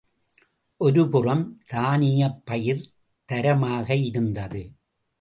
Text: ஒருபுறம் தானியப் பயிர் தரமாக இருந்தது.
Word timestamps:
ஒருபுறம் 0.77 1.61
தானியப் 1.65 2.41
பயிர் 2.45 2.83
தரமாக 3.25 3.95
இருந்தது. 3.95 4.63